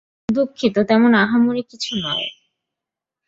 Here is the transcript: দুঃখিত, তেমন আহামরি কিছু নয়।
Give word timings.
দুঃখিত, 0.29 0.75
তেমন 0.89 1.11
আহামরি 1.15 1.61
কিছু 1.63 1.91
নয়। 2.03 2.27